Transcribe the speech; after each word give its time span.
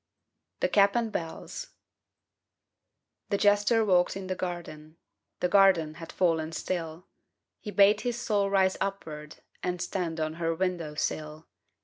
31 0.61 0.61
THE 0.61 0.69
CAP 0.73 0.95
AND 0.95 1.11
BELLS 1.11 1.67
The 3.29 3.37
jester 3.37 3.85
walked 3.85 4.17
in 4.17 4.25
the 4.25 4.35
garden: 4.35 4.97
The 5.41 5.47
garden 5.47 5.93
had 5.93 6.11
fallen 6.11 6.53
still; 6.53 7.05
He 7.59 7.69
bade 7.69 8.01
his 8.01 8.17
soul 8.17 8.49
rise 8.49 8.77
upward 8.81 9.41
And 9.61 9.79
stand 9.79 10.19
on 10.19 10.33
her 10.41 10.55
window 10.55 10.95
sill. 10.95 11.45